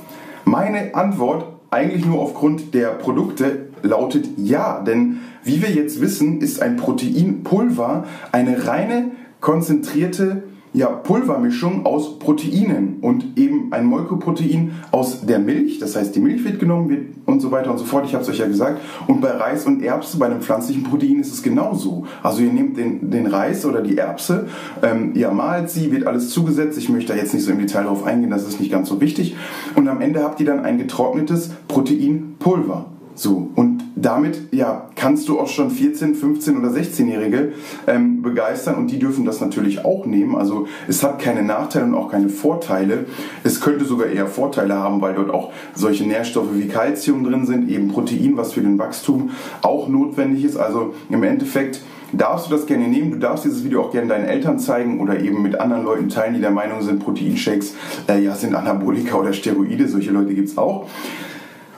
Meine 0.46 0.96
Antwort 0.96 1.46
eigentlich 1.70 2.06
nur 2.06 2.22
aufgrund 2.22 2.74
der 2.74 2.88
Produkte 2.90 3.68
lautet 3.84 4.28
ja, 4.38 4.82
denn 4.82 5.20
wie 5.44 5.62
wir 5.62 5.70
jetzt 5.70 6.02
wissen, 6.02 6.42
ist 6.42 6.62
ein 6.62 6.78
Proteinpulver 6.78 8.06
eine 8.32 8.66
reine 8.66 9.12
konzentrierte 9.40 10.44
ja, 10.74 10.88
Pulvermischung 10.88 11.86
aus 11.86 12.20
Proteinen 12.20 12.98
und 13.02 13.38
eben 13.38 13.72
ein 13.72 13.86
Molkoprotein 13.86 14.74
aus 14.92 15.26
der 15.26 15.40
Milch. 15.40 15.80
Das 15.80 15.96
heißt, 15.96 16.16
die 16.16 16.20
Milch 16.20 16.44
wird 16.44 16.60
genommen 16.60 16.90
wird 16.90 17.08
und 17.26 17.42
so 17.42 17.52
weiter 17.52 17.72
und 17.72 17.78
so 17.78 17.86
fort. 17.86 18.06
Ich 18.06 18.14
habe 18.14 18.24
es 18.24 18.30
euch 18.30 18.40
ja 18.40 18.48
gesagt. 18.48 18.82
Und 19.08 19.22
bei 19.22 19.32
Reis 19.32 19.66
und 19.66 19.82
Erbse, 19.82 20.18
bei 20.18 20.28
einem 20.28 20.42
pflanzlichen 20.42 20.84
Protein 20.84 21.20
ist 21.20 21.34
es 21.34 21.42
genauso. 21.42 22.06
Also 22.22 22.42
ihr 22.42 22.52
nehmt 22.52 22.78
den, 22.78 23.10
den 23.10 23.28
Reis 23.28 23.66
oder 23.66 23.82
die 23.82 23.98
Erbse, 23.98 24.48
ähm, 24.84 25.14
ihr 25.16 25.32
malt 25.32 25.70
sie, 25.70 25.92
wird 25.92 26.06
alles 26.06 26.30
zugesetzt. 26.30 26.78
Ich 26.78 26.90
möchte 26.90 27.14
da 27.14 27.20
jetzt 27.20 27.34
nicht 27.34 27.44
so 27.44 27.52
im 27.52 27.60
Detail 27.60 27.84
drauf 27.84 28.04
eingehen, 28.04 28.30
das 28.30 28.48
ist 28.48 28.60
nicht 28.60 28.72
ganz 28.72 28.90
so 28.90 29.02
wichtig. 29.02 29.36
Und 29.76 29.88
am 29.88 30.02
Ende 30.02 30.24
habt 30.24 30.40
ihr 30.40 30.46
dann 30.46 30.64
ein 30.66 30.78
getrocknetes 30.78 31.52
Proteinpulver. 31.68 32.86
So, 33.16 33.50
und 33.56 33.87
damit 34.00 34.54
ja, 34.54 34.90
kannst 34.96 35.28
du 35.28 35.40
auch 35.40 35.48
schon 35.48 35.72
14, 35.72 36.16
15 36.16 36.58
oder 36.58 36.70
16-Jährige 36.70 37.54
ähm, 37.88 38.22
begeistern 38.22 38.76
und 38.76 38.92
die 38.92 39.00
dürfen 39.00 39.26
das 39.26 39.42
natürlich 39.42 39.84
auch 39.86 40.06
nehmen. 40.06 40.36
Also 40.36 40.68
es 40.88 41.04
hat 41.04 41.20
keine 41.20 41.44
Nachteile 41.44 41.86
und 41.86 41.96
auch 41.96 42.12
keine 42.12 42.30
Vorteile. 42.30 43.06
Es 43.44 43.60
könnte 43.60 43.86
sogar 43.86 44.08
eher 44.08 44.28
Vorteile 44.28 44.76
haben, 44.76 45.02
weil 45.02 45.16
dort 45.16 45.32
auch 45.32 45.52
solche 45.74 46.06
Nährstoffe 46.06 46.54
wie 46.54 46.68
Kalzium 46.68 47.24
drin 47.24 47.46
sind, 47.46 47.70
eben 47.70 47.88
Protein, 47.88 48.38
was 48.38 48.54
für 48.54 48.62
den 48.62 48.78
Wachstum 48.78 49.32
auch 49.62 49.88
notwendig 49.88 50.44
ist. 50.44 50.58
Also 50.58 50.94
im 51.10 51.24
Endeffekt 51.24 51.82
darfst 52.12 52.48
du 52.48 52.52
das 52.52 52.66
gerne 52.66 52.88
nehmen. 52.88 53.12
Du 53.12 53.18
darfst 53.18 53.46
dieses 53.46 53.64
Video 53.64 53.82
auch 53.82 53.92
gerne 53.92 54.08
deinen 54.08 54.26
Eltern 54.26 54.60
zeigen 54.60 55.00
oder 55.00 55.20
eben 55.20 55.42
mit 55.42 55.60
anderen 55.60 55.84
Leuten 55.84 56.10
teilen, 56.10 56.36
die 56.36 56.42
der 56.42 56.52
Meinung 56.52 56.82
sind, 56.82 57.00
Proteinshakes 57.04 57.76
äh, 58.08 58.22
ja, 58.22 58.36
sind 58.36 58.56
Anabolika 58.56 59.18
oder 59.18 59.34
Steroide. 59.34 59.88
Solche 59.88 60.12
Leute 60.12 60.34
gibt 60.34 60.50
es 60.50 60.58
auch. 60.58 60.88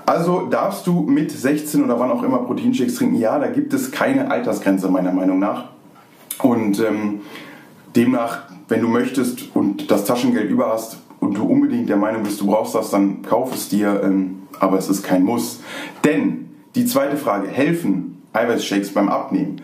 Also 0.10 0.48
darfst 0.48 0.88
du 0.88 1.02
mit 1.02 1.30
16 1.30 1.84
oder 1.84 2.00
wann 2.00 2.10
auch 2.10 2.24
immer 2.24 2.40
Proteinshakes 2.40 2.96
trinken? 2.96 3.18
Ja, 3.18 3.38
da 3.38 3.46
gibt 3.46 3.76
es 3.76 3.92
keine 3.92 4.32
Altersgrenze 4.32 4.90
meiner 4.90 5.12
Meinung 5.12 5.38
nach. 5.38 5.66
Und 6.42 6.80
ähm, 6.80 7.22
demnach, 7.96 8.46
wenn 8.70 8.82
du 8.82 8.88
möchtest 8.88 9.56
und 9.56 9.92
das 9.92 10.06
Taschengeld 10.06 10.50
über 10.50 10.74
hast 10.74 10.98
und 11.20 11.38
du 11.38 11.44
unbedingt 11.44 11.90
der 11.90 11.98
Meinung 11.98 12.24
bist, 12.24 12.42
du 12.42 12.48
brauchst 12.48 12.74
das, 12.74 12.90
dann 12.90 13.22
kauf 13.22 13.54
es 13.54 13.70
dir. 13.70 14.02
Ähm, 14.04 14.48
aber 14.60 14.80
es 14.80 14.90
ist 14.90 15.04
kein 15.04 15.24
Muss. 15.24 15.60
Denn 16.04 16.56
die 16.74 16.88
zweite 16.88 17.16
Frage, 17.16 17.48
helfen 17.48 18.24
Eiweißshakes 18.34 18.96
beim 18.96 19.10
Abnehmen? 19.10 19.62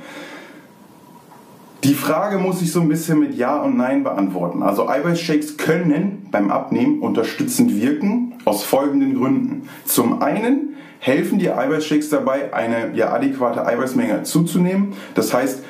Die 1.85 1.93
Frage 1.93 2.39
muss 2.39 2.63
ich 2.63 2.71
so 2.71 2.81
ein 2.81 2.89
bisschen 2.89 3.19
mit 3.19 3.35
Ja 3.35 3.57
und 3.57 3.77
Nein 3.77 4.03
beantworten. 4.03 4.63
Also 4.63 4.89
Eiweißshakes 4.89 5.57
können 5.57 6.25
beim 6.31 6.49
Abnehmen 6.49 6.99
unterstützend 6.99 7.79
wirken, 7.79 8.33
aus 8.43 8.63
folgenden 8.63 9.13
Gründen. 9.13 9.69
Zum 9.85 10.23
einen 10.23 10.77
helfen 10.97 11.37
die 11.37 11.51
Eiweißshakes 11.51 12.09
dabei, 12.09 12.51
eine 12.55 12.95
ja, 12.95 13.13
adäquate 13.13 13.67
Eiweißmenge 13.67 14.23
zuzunehmen. 14.23 14.93
Das 15.13 15.31
heißt, 15.31 15.63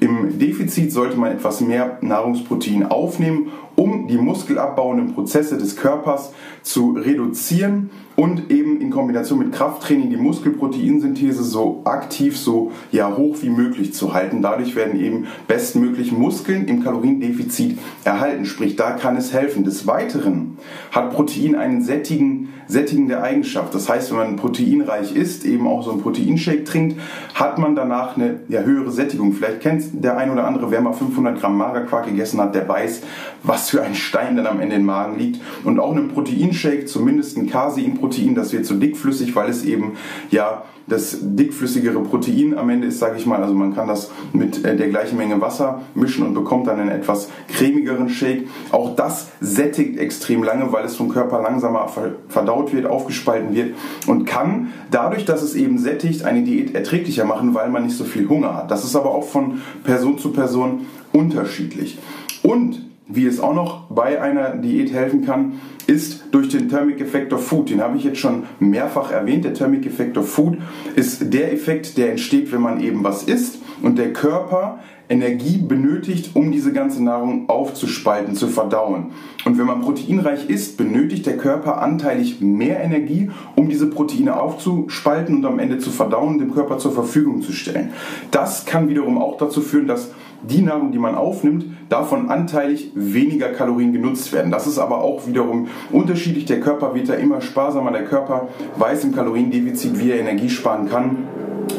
im 0.00 0.38
Defizit 0.38 0.92
sollte 0.92 1.16
man 1.16 1.32
etwas 1.32 1.62
mehr 1.62 1.96
Nahrungsprotein 2.02 2.84
aufnehmen, 2.84 3.50
um 3.74 3.93
die 4.08 4.16
muskelabbauenden 4.16 5.14
Prozesse 5.14 5.58
des 5.58 5.76
Körpers 5.76 6.32
zu 6.62 6.92
reduzieren 6.92 7.90
und 8.16 8.50
eben 8.50 8.80
in 8.80 8.90
Kombination 8.90 9.40
mit 9.40 9.52
Krafttraining 9.52 10.10
die 10.10 10.16
Muskelproteinsynthese 10.16 11.42
so 11.42 11.82
aktiv, 11.84 12.38
so 12.38 12.70
ja, 12.92 13.16
hoch 13.16 13.38
wie 13.42 13.50
möglich 13.50 13.92
zu 13.92 14.14
halten. 14.14 14.40
Dadurch 14.40 14.76
werden 14.76 15.00
eben 15.00 15.26
bestmöglich 15.48 16.12
Muskeln 16.12 16.68
im 16.68 16.84
Kaloriendefizit 16.84 17.78
erhalten, 18.04 18.46
sprich 18.46 18.76
da 18.76 18.92
kann 18.92 19.16
es 19.16 19.32
helfen. 19.32 19.64
Des 19.64 19.86
Weiteren 19.86 20.58
hat 20.92 21.12
Protein 21.12 21.56
einen 21.56 21.82
sättigen, 21.82 22.50
sättigende 22.68 23.20
Eigenschaft. 23.20 23.74
Das 23.74 23.88
heißt, 23.88 24.10
wenn 24.10 24.18
man 24.18 24.36
proteinreich 24.36 25.16
isst, 25.16 25.44
eben 25.44 25.66
auch 25.66 25.82
so 25.82 25.90
ein 25.90 26.00
Proteinshake 26.00 26.64
trinkt, 26.64 27.00
hat 27.34 27.58
man 27.58 27.74
danach 27.74 28.16
eine 28.16 28.40
ja, 28.48 28.60
höhere 28.60 28.92
Sättigung. 28.92 29.32
Vielleicht 29.32 29.60
kennt 29.60 30.04
der 30.04 30.16
ein 30.16 30.30
oder 30.30 30.46
andere, 30.46 30.70
wer 30.70 30.80
mal 30.80 30.92
500 30.92 31.40
Gramm 31.40 31.56
Magerquark 31.56 32.06
gegessen 32.06 32.40
hat, 32.40 32.54
der 32.54 32.68
weiß, 32.68 33.02
was 33.42 33.70
für 33.70 33.82
ein 33.82 33.93
Stein 33.94 34.36
dann 34.36 34.46
am 34.46 34.60
Ende 34.60 34.76
im 34.76 34.84
Magen 34.84 35.18
liegt. 35.18 35.40
Und 35.64 35.78
auch 35.80 35.94
ein 35.94 36.08
Proteinshake, 36.08 36.86
zumindest 36.86 37.36
ein 37.36 37.48
Casein 37.48 37.94
Protein, 37.94 38.34
das 38.34 38.52
wird 38.52 38.66
so 38.66 38.74
dickflüssig, 38.74 39.34
weil 39.34 39.50
es 39.50 39.64
eben 39.64 39.92
ja 40.30 40.64
das 40.86 41.18
dickflüssigere 41.22 42.00
Protein 42.00 42.56
am 42.56 42.68
Ende 42.68 42.88
ist, 42.88 42.98
sage 42.98 43.16
ich 43.16 43.26
mal. 43.26 43.42
Also 43.42 43.54
man 43.54 43.74
kann 43.74 43.88
das 43.88 44.10
mit 44.32 44.64
äh, 44.64 44.76
der 44.76 44.88
gleichen 44.88 45.16
Menge 45.16 45.40
Wasser 45.40 45.82
mischen 45.94 46.26
und 46.26 46.34
bekommt 46.34 46.66
dann 46.66 46.78
einen 46.78 46.90
etwas 46.90 47.30
cremigeren 47.48 48.08
Shake. 48.08 48.48
Auch 48.70 48.94
das 48.94 49.30
sättigt 49.40 49.98
extrem 49.98 50.42
lange, 50.42 50.72
weil 50.72 50.84
es 50.84 50.96
vom 50.96 51.08
Körper 51.08 51.40
langsamer 51.42 51.88
verdaut 52.28 52.72
wird, 52.72 52.86
aufgespalten 52.86 53.54
wird 53.54 53.74
und 54.06 54.26
kann 54.26 54.72
dadurch, 54.90 55.24
dass 55.24 55.42
es 55.42 55.54
eben 55.54 55.78
sättigt, 55.78 56.24
eine 56.24 56.42
Diät 56.42 56.74
erträglicher 56.74 57.24
machen, 57.24 57.54
weil 57.54 57.70
man 57.70 57.84
nicht 57.84 57.96
so 57.96 58.04
viel 58.04 58.28
Hunger 58.28 58.54
hat. 58.54 58.70
Das 58.70 58.84
ist 58.84 58.96
aber 58.96 59.10
auch 59.10 59.24
von 59.24 59.62
Person 59.84 60.18
zu 60.18 60.32
Person 60.32 60.86
unterschiedlich. 61.12 61.98
Und 62.42 62.83
wie 63.06 63.26
es 63.26 63.40
auch 63.40 63.54
noch 63.54 63.90
bei 63.90 64.20
einer 64.20 64.56
Diät 64.56 64.92
helfen 64.92 65.24
kann, 65.24 65.60
ist 65.86 66.24
durch 66.30 66.48
den 66.48 66.68
Thermic 66.68 67.00
Effect 67.00 67.32
of 67.32 67.46
Food. 67.46 67.70
Den 67.70 67.82
habe 67.82 67.96
ich 67.96 68.04
jetzt 68.04 68.18
schon 68.18 68.44
mehrfach 68.58 69.10
erwähnt. 69.10 69.44
Der 69.44 69.54
Thermic 69.54 69.86
Effect 69.86 70.16
of 70.16 70.28
Food 70.28 70.58
ist 70.96 71.32
der 71.32 71.52
Effekt, 71.52 71.98
der 71.98 72.10
entsteht, 72.10 72.50
wenn 72.52 72.62
man 72.62 72.80
eben 72.80 73.04
was 73.04 73.24
isst 73.24 73.58
und 73.82 73.98
der 73.98 74.12
Körper 74.12 74.78
Energie 75.08 75.58
benötigt, 75.58 76.30
um 76.34 76.50
diese 76.50 76.72
ganze 76.72 77.04
Nahrung 77.04 77.48
aufzuspalten, 77.48 78.34
zu 78.34 78.48
verdauen. 78.48 79.12
Und 79.44 79.58
wenn 79.58 79.66
man 79.66 79.82
proteinreich 79.82 80.48
isst, 80.48 80.78
benötigt 80.78 81.26
der 81.26 81.36
Körper 81.36 81.82
anteilig 81.82 82.40
mehr 82.40 82.82
Energie, 82.82 83.30
um 83.54 83.68
diese 83.68 83.88
Proteine 83.88 84.40
aufzuspalten 84.40 85.36
und 85.36 85.44
am 85.44 85.58
Ende 85.58 85.78
zu 85.78 85.90
verdauen, 85.90 86.38
dem 86.38 86.54
Körper 86.54 86.78
zur 86.78 86.92
Verfügung 86.92 87.42
zu 87.42 87.52
stellen. 87.52 87.92
Das 88.30 88.64
kann 88.64 88.88
wiederum 88.88 89.18
auch 89.18 89.36
dazu 89.36 89.60
führen, 89.60 89.86
dass 89.86 90.10
die 90.48 90.62
Nahrung, 90.62 90.92
die 90.92 90.98
man 90.98 91.14
aufnimmt, 91.14 91.66
davon 91.88 92.30
anteilig 92.30 92.92
weniger 92.94 93.48
Kalorien 93.48 93.92
genutzt 93.92 94.32
werden. 94.32 94.50
Das 94.50 94.66
ist 94.66 94.78
aber 94.78 95.02
auch 95.02 95.26
wiederum 95.26 95.68
unterschiedlich. 95.90 96.44
Der 96.44 96.60
Körper 96.60 96.94
wird 96.94 97.08
da 97.08 97.14
immer 97.14 97.40
sparsamer. 97.40 97.92
Der 97.92 98.04
Körper 98.04 98.48
weiß 98.76 99.04
im 99.04 99.14
Kaloriendefizit, 99.14 99.98
wie 99.98 100.10
er 100.10 100.20
Energie 100.20 100.50
sparen 100.50 100.88
kann 100.88 101.16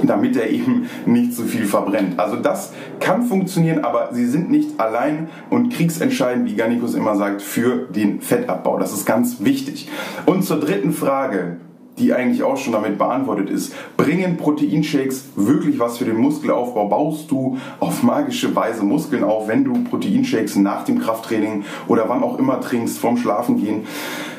damit 0.03 0.35
er 0.35 0.49
eben 0.49 0.87
nicht 1.05 1.33
so 1.33 1.43
viel 1.43 1.65
verbrennt. 1.65 2.19
Also 2.19 2.37
das 2.37 2.73
kann 2.99 3.23
funktionieren, 3.23 3.83
aber 3.83 4.09
sie 4.11 4.25
sind 4.25 4.49
nicht 4.49 4.79
allein 4.79 5.29
und 5.49 5.71
kriegsentscheidend, 5.71 6.49
wie 6.49 6.55
Gannikus 6.55 6.95
immer 6.95 7.15
sagt, 7.15 7.41
für 7.41 7.87
den 7.89 8.21
Fettabbau. 8.21 8.79
Das 8.79 8.93
ist 8.93 9.05
ganz 9.05 9.43
wichtig. 9.43 9.89
Und 10.25 10.43
zur 10.43 10.59
dritten 10.59 10.91
Frage, 10.91 11.57
die 11.97 12.13
eigentlich 12.13 12.43
auch 12.43 12.57
schon 12.57 12.73
damit 12.73 12.97
beantwortet 12.97 13.49
ist. 13.49 13.73
Bringen 13.97 14.37
Proteinshakes 14.37 15.29
wirklich 15.35 15.79
was 15.79 15.97
für 15.97 16.05
den 16.05 16.17
Muskelaufbau? 16.17 16.87
Baust 16.87 17.31
du 17.31 17.57
auf 17.79 18.03
magische 18.03 18.55
Weise 18.55 18.83
Muskeln 18.83 19.23
auf, 19.23 19.47
wenn 19.47 19.63
du 19.63 19.83
Proteinshakes 19.83 20.55
nach 20.57 20.83
dem 20.83 20.99
Krafttraining 20.99 21.63
oder 21.87 22.09
wann 22.09 22.23
auch 22.23 22.37
immer 22.37 22.59
trinkst, 22.59 22.97
vorm 22.97 23.17
Schlafengehen? 23.17 23.83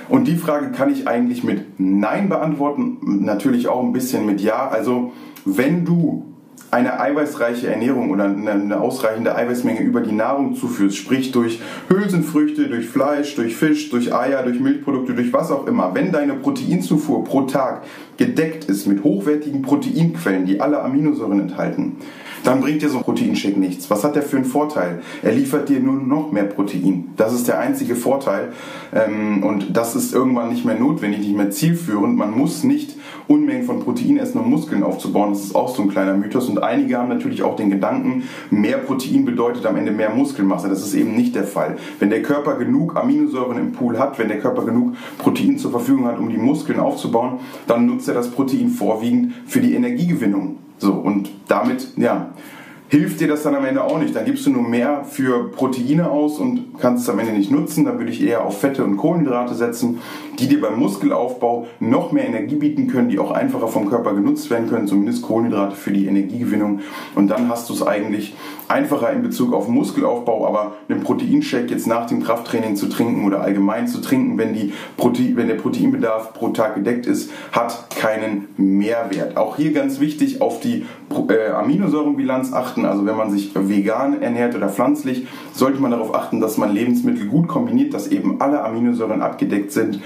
Und 0.09 0.29
die 0.29 0.37
Frage 0.37 0.71
kann 0.71 0.93
ich 0.93 1.09
eigentlich 1.09 1.43
mit 1.43 1.65
Nein 1.79 2.29
beantworten, 2.29 2.99
natürlich 3.03 3.69
auch 3.69 3.83
ein 3.83 3.93
bisschen 3.93 4.25
mit 4.27 4.41
Ja. 4.41 4.69
Also 4.69 5.13
wenn 5.45 5.85
du 5.85 6.25
eine 6.71 7.01
eiweißreiche 7.01 7.69
Ernährung 7.69 8.11
oder 8.11 8.25
eine 8.25 8.81
ausreichende 8.81 9.35
Eiweißmenge 9.35 9.81
über 9.81 10.01
die 10.01 10.13
Nahrung 10.13 10.55
zuführst, 10.57 10.97
sprich 10.97 11.33
durch 11.33 11.61
Hülsenfrüchte, 11.89 12.69
durch 12.69 12.87
Fleisch, 12.87 13.35
durch 13.37 13.57
Fisch, 13.57 13.91
durch 13.91 14.15
Eier, 14.15 14.43
durch 14.43 14.61
Milchprodukte, 14.61 15.15
durch 15.15 15.33
was 15.33 15.51
auch 15.51 15.67
immer, 15.67 15.95
wenn 15.95 16.13
deine 16.13 16.35
Proteinzufuhr 16.35 17.25
pro 17.25 17.43
Tag 17.43 17.83
gedeckt 18.17 18.65
ist 18.65 18.87
mit 18.87 19.05
hochwertigen 19.05 19.63
Proteinquellen, 19.63 20.47
die 20.47 20.61
alle 20.61 20.81
Aminosäuren 20.83 21.41
enthalten, 21.41 21.97
dann 22.47 22.61
bringt 22.61 22.81
dir 22.81 22.89
so 22.89 22.99
ein 22.99 23.05
Proteinshake 23.05 23.59
nichts. 23.59 23.91
Was 23.91 24.05
hat 24.05 24.15
der 24.15 24.23
für 24.23 24.37
einen 24.37 24.45
Vorteil? 24.45 25.01
Er 25.23 25.33
liefert 25.33 25.69
dir 25.69 25.81
nur 25.81 25.95
noch 25.95 26.31
mehr 26.31 26.45
Protein. 26.45 27.09
Das 27.17 27.33
ist 27.33 27.49
der 27.49 27.59
einzige 27.59 27.97
Vorteil. 27.97 28.53
Ähm, 28.95 29.43
und 29.43 29.77
das 29.77 29.97
ist 29.97 30.15
irgendwann 30.15 30.51
nicht 30.51 30.65
mehr 30.65 30.77
notwendig, 30.77 31.21
nicht 31.21 31.37
mehr 31.37 31.51
zielführend. 31.51 32.17
Man 32.17 32.31
muss 32.31 32.63
nicht 32.63 32.97
Unmengen 33.27 33.65
von 33.65 33.81
Protein 33.81 34.19
essen, 34.19 34.39
um 34.39 34.49
Muskeln 34.49 34.85
aufzubauen. 34.85 35.33
Das 35.33 35.43
ist 35.43 35.57
auch 35.57 35.75
so 35.75 35.83
ein 35.83 35.89
kleiner 35.89 36.15
Mythos. 36.15 36.49
Und 36.49 36.63
einige 36.67 36.99
haben 36.99 37.09
natürlich 37.09 37.43
auch 37.43 37.57
den 37.57 37.71
Gedanken, 37.71 38.25
mehr 38.51 38.79
Protein 38.79 39.25
bedeutet 39.25 39.67
am 39.67 39.77
Ende 39.77 39.93
mehr 39.93 40.11
Muskelmasse. 40.11 40.69
Das 40.69 40.83
ist 40.83 40.95
eben 40.95 41.15
nicht 41.15 41.35
der 41.35 41.45
Fall. 41.45 41.77
Wenn 41.99 42.11
der 42.11 42.23
Körper 42.23 42.57
genug 42.57 42.97
Aminosäuren 42.97 43.59
im 43.59 43.73
Pool 43.73 43.99
hat, 43.99 44.19
wenn 44.19 44.29
der 44.29 44.39
Körper 44.39 44.65
genug 44.65 44.95
Protein 45.19 45.59
zur 45.59 45.71
Verfügung 45.71 46.07
hat, 46.07 46.19
um 46.19 46.29
die 46.29 46.39
Muskeln 46.39 46.81
aufzubauen, 46.81 47.41
dann 47.67 47.87
nutzt 47.87 48.09
er 48.09 48.15
das 48.15 48.31
Protein 48.31 48.69
vorwiegend 48.71 49.33
für 49.47 49.61
die 49.61 49.75
Energiegewinnung. 49.75 50.59
So, 50.79 50.93
und 50.93 51.31
damit, 51.49 51.89
ja, 51.97 52.31
hilft 52.89 53.21
dir 53.21 53.29
das 53.29 53.43
dann 53.43 53.55
am 53.55 53.65
Ende 53.65 53.83
auch 53.83 53.99
nicht. 53.99 54.15
Dann 54.15 54.25
gibst 54.25 54.47
du 54.47 54.51
nur 54.51 54.63
mehr 54.63 55.05
für 55.05 55.51
Proteine 55.51 56.11
aus 56.11 56.39
und 56.39 56.79
kannst 56.81 57.05
es 57.05 57.11
am 57.11 57.19
Ende 57.19 57.33
nicht 57.33 57.51
nutzen. 57.51 57.85
Dann 57.85 57.99
würde 57.99 58.13
ich 58.13 58.23
eher 58.23 58.45
auf 58.45 58.61
Fette 58.61 58.85
und 58.85 58.97
Kohlenhydrate 58.97 59.55
setzen, 59.55 60.01
die 60.39 60.49
dir 60.49 60.61
beim 60.61 60.79
Muskelaufbau 60.79 61.67
noch 61.81 62.13
mehr 62.13 62.27
Energie 62.27 62.57
bieten 62.57 62.87
können, 62.87 63.09
die 63.09 63.19
auch 63.19 63.31
einfacher 63.31 63.69
vom 63.69 63.89
Körper 63.89 64.15
genutzt 64.15 64.51
werden 64.51 64.69
können, 64.69 64.87
zumindest 64.87 65.23
Kohlenhydrate 65.23 65.77
für 65.77 65.93
die 65.93 66.07
Energiegewinnung. 66.07 66.81
Und 67.15 67.29
dann 67.29 67.49
hast 67.49 67.69
du 67.69 67.75
es 67.75 67.87
eigentlich 67.87 68.35
einfacher 68.69 69.13
in 69.13 69.23
Bezug 69.23 69.53
auf 69.53 69.69
Muskelaufbau, 69.69 70.47
aber 70.47 70.77
einen 70.89 71.03
Proteinshake 71.03 71.71
jetzt 71.71 71.87
nach 71.87 72.07
dem 72.07 72.23
Krafttraining 72.23 72.77
zu 72.77 72.89
trinken 72.89 73.25
oder 73.25 73.41
allgemein 73.41 73.89
zu 73.89 74.01
trinken, 74.01 74.39
wenn, 74.39 74.55
die 74.55 74.73
Protein, 74.97 75.37
wenn 75.37 75.49
der 75.49 75.55
Proteinbedarf 75.55 76.33
pro 76.33 76.49
Tag 76.49 76.75
gedeckt 76.75 77.07
ist, 77.07 77.31
hat 77.53 77.91
keinen 77.91 78.49
Mehrwert. 78.57 79.37
Auch 79.37 79.57
hier 79.57 79.73
ganz 79.73 80.01
wichtig 80.01 80.41
auf 80.41 80.61
die 80.61 80.87
äh, 81.29 81.51
Aminosäurenbilanz 81.51 82.53
achten. 82.53 82.85
Also 82.85 83.07
wenn 83.07 83.17
man 83.17 83.31
sich 83.31 83.53
vegan 83.55 84.21
ernährt 84.21 84.55
oder 84.55 84.69
pflanzlich, 84.69 85.27
sollte 85.53 85.81
man 85.81 85.91
darauf 85.91 86.15
achten, 86.15 86.41
dass 86.41 86.59
man 86.59 86.73
Lebensmittel 86.73 87.27
gut 87.27 87.49
kombiniert, 87.49 87.95
dass 87.95 88.09
eben 88.09 88.41
alle 88.41 88.63
Aminosäuren 88.63 89.23
abgedeckt 89.23 89.73
sind 89.73 90.01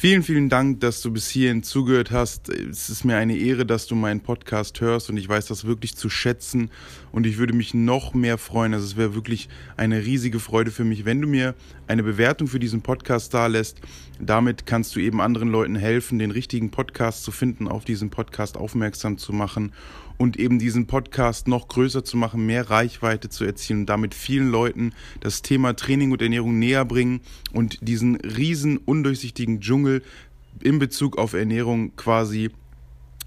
Vielen, 0.00 0.22
vielen 0.22 0.48
Dank, 0.48 0.78
dass 0.78 1.02
du 1.02 1.10
bis 1.10 1.28
hierhin 1.28 1.64
zugehört 1.64 2.12
hast. 2.12 2.50
Es 2.50 2.88
ist 2.88 3.02
mir 3.02 3.16
eine 3.16 3.36
Ehre, 3.36 3.66
dass 3.66 3.88
du 3.88 3.96
meinen 3.96 4.20
Podcast 4.20 4.80
hörst 4.80 5.10
und 5.10 5.16
ich 5.16 5.28
weiß 5.28 5.46
das 5.46 5.64
wirklich 5.64 5.96
zu 5.96 6.08
schätzen 6.08 6.70
und 7.10 7.26
ich 7.26 7.36
würde 7.36 7.52
mich 7.52 7.74
noch 7.74 8.14
mehr 8.14 8.38
freuen. 8.38 8.74
Also 8.74 8.86
es 8.86 8.96
wäre 8.96 9.16
wirklich 9.16 9.48
eine 9.76 10.06
riesige 10.06 10.38
Freude 10.38 10.70
für 10.70 10.84
mich, 10.84 11.04
wenn 11.04 11.20
du 11.20 11.26
mir 11.26 11.56
eine 11.88 12.04
Bewertung 12.04 12.46
für 12.46 12.60
diesen 12.60 12.80
Podcast 12.80 13.34
da 13.34 13.48
lässt. 13.48 13.80
Damit 14.20 14.66
kannst 14.66 14.94
du 14.94 15.00
eben 15.00 15.20
anderen 15.20 15.48
Leuten 15.48 15.74
helfen, 15.74 16.20
den 16.20 16.30
richtigen 16.30 16.70
Podcast 16.70 17.24
zu 17.24 17.32
finden, 17.32 17.66
auf 17.66 17.84
diesen 17.84 18.10
Podcast 18.10 18.56
aufmerksam 18.56 19.18
zu 19.18 19.32
machen 19.32 19.72
und 20.18 20.36
eben 20.38 20.58
diesen 20.58 20.86
Podcast 20.86 21.48
noch 21.48 21.68
größer 21.68 22.04
zu 22.04 22.16
machen, 22.16 22.44
mehr 22.44 22.68
Reichweite 22.68 23.28
zu 23.28 23.44
erzielen 23.44 23.80
und 23.80 23.86
damit 23.86 24.14
vielen 24.14 24.50
Leuten 24.50 24.92
das 25.20 25.42
Thema 25.42 25.74
Training 25.74 26.12
und 26.12 26.20
Ernährung 26.20 26.58
näher 26.58 26.84
bringen 26.84 27.20
und 27.52 27.78
diesen 27.80 28.16
riesen 28.16 28.76
undurchsichtigen 28.76 29.60
Dschungel 29.60 30.02
in 30.60 30.78
Bezug 30.78 31.16
auf 31.16 31.32
Ernährung 31.32 31.94
quasi 31.96 32.50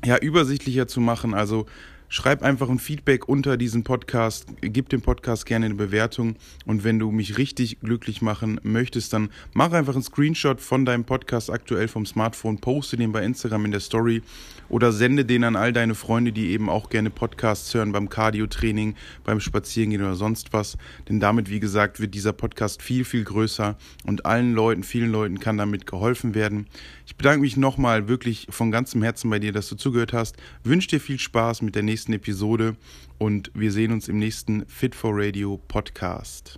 ja 0.04 0.18
übersichtlicher 0.18 0.88
zu 0.88 1.00
machen. 1.00 1.34
Also 1.34 1.66
Schreib 2.14 2.44
einfach 2.44 2.68
ein 2.68 2.78
Feedback 2.78 3.30
unter 3.30 3.56
diesen 3.56 3.86
Podcast, 3.86 4.46
gib 4.60 4.90
dem 4.90 5.02
Podcast 5.02 5.46
gerne 5.46 5.68
eine 5.68 5.76
Bewertung 5.76 6.36
und 6.66 6.84
wenn 6.84 7.00
du 7.00 7.10
mich 7.10 7.38
richtig 7.38 7.80
glücklich 7.80 8.22
machen 8.22 8.60
möchtest, 8.64 9.14
dann 9.14 9.30
mach 9.54 9.72
einfach 9.72 9.94
einen 9.94 10.04
Screenshot 10.04 10.60
von 10.60 10.84
deinem 10.84 11.06
Podcast 11.06 11.50
aktuell 11.50 11.88
vom 11.88 12.06
Smartphone, 12.06 12.60
poste 12.60 12.98
den 12.98 13.14
bei 13.14 13.24
Instagram 13.24 13.64
in 13.64 13.72
der 13.72 13.80
Story 13.80 14.24
oder 14.68 14.92
sende 14.92 15.24
den 15.24 15.46
an 15.46 15.56
all 15.56 15.72
deine 15.72 15.96
Freunde, 15.96 16.34
die 16.34 16.50
eben 16.50 16.70
auch 16.70 16.90
gerne 16.90 17.12
Podcasts 17.12 17.74
hören 17.74 17.94
beim 17.94 18.10
Cardio-Training, 18.10 18.96
beim 19.24 19.40
Spazierengehen 19.40 20.02
oder 20.02 20.16
sonst 20.16 20.52
was. 20.52 20.78
Denn 21.08 21.22
damit, 21.22 21.50
wie 21.50 21.62
gesagt, 21.62 22.02
wird 22.02 22.14
dieser 22.14 22.34
Podcast 22.34 22.82
viel, 22.82 23.06
viel 23.06 23.24
größer 23.24 23.78
und 24.06 24.26
allen 24.26 24.54
Leuten, 24.54 24.84
vielen 24.84 25.14
Leuten 25.14 25.40
kann 25.40 25.58
damit 25.58 25.88
geholfen 25.88 26.36
werden. 26.36 26.68
Ich 27.12 27.18
bedanke 27.18 27.42
mich 27.42 27.58
nochmal 27.58 28.08
wirklich 28.08 28.48
von 28.50 28.72
ganzem 28.72 29.04
Herzen 29.04 29.30
bei 29.30 29.38
dir, 29.38 29.52
dass 29.52 29.68
du 29.68 29.76
zugehört 29.76 30.14
hast. 30.14 30.38
Wünsche 30.64 30.88
dir 30.88 31.02
viel 31.02 31.20
Spaß 31.20 31.62
mit 31.62 31.76
der 31.76 31.84
nächsten 31.84 32.14
Episode 32.14 32.78
und 33.18 33.52
wir 33.54 33.74
sehen 33.74 33.92
uns 33.92 34.08
im 34.08 34.18
nächsten 34.18 34.66
Fit 34.68 34.96
for 34.96 35.12
Radio 35.14 35.58
Podcast. 35.68 36.58